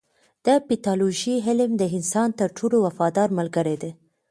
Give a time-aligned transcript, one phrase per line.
[0.45, 3.91] د پیتالوژي علم د انسان تر ټولو وفادار ملګری دی.